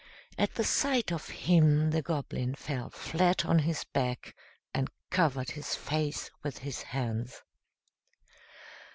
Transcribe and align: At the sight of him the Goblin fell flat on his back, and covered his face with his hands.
At 0.35 0.55
the 0.55 0.63
sight 0.63 1.11
of 1.11 1.29
him 1.29 1.91
the 1.91 2.01
Goblin 2.01 2.55
fell 2.55 2.89
flat 2.89 3.45
on 3.45 3.59
his 3.59 3.83
back, 3.83 4.35
and 4.73 4.89
covered 5.11 5.51
his 5.51 5.75
face 5.75 6.31
with 6.41 6.57
his 6.57 6.81
hands. 6.81 7.43